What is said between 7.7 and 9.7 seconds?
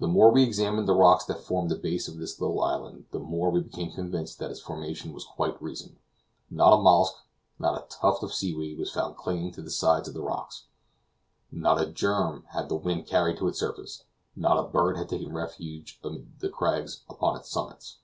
a tuft of seaweed was found clinging to the